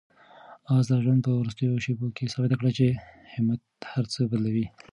آس 0.75 0.85
د 0.89 0.93
ژوند 1.03 1.19
په 1.25 1.31
وروستیو 1.39 1.83
شېبو 1.85 2.07
کې 2.15 2.31
ثابته 2.33 2.55
کړه 2.59 2.71
چې 2.77 2.87
همت 3.33 3.61
هر 3.91 4.05
څه 4.13 4.19
بدلوي. 4.31 4.65